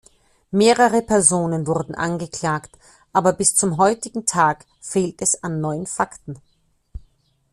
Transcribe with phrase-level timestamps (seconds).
[0.49, 2.75] Mehrere Personen wurden angeklagt,
[3.13, 6.39] aber bis zum heutigen Tag fehlt es an neuen Fakten.